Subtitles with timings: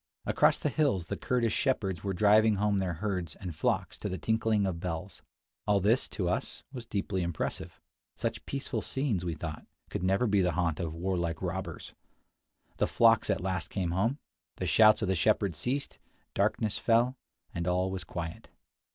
[0.25, 4.17] Across the hills the Kurdish shepherds were driving home their herds and flocks to the
[4.17, 5.21] tinkling of bells.
[5.67, 7.79] All this, to us, was deeply impressive.
[8.15, 11.93] Such peaceful scenes, we thought, could never be the haunt of II 55 warlike robbers.
[12.77, 14.17] The flocks at last came home;
[14.55, 15.99] the shouts of the shepherds ceased;
[16.33, 17.15] darkness fell;
[17.53, 18.49] and all was quiet.